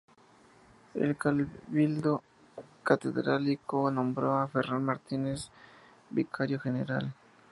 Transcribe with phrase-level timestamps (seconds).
[0.95, 2.23] El cabildo
[2.81, 5.51] catedralicio nombró a Ferrán Martínez
[6.09, 7.13] vicario general.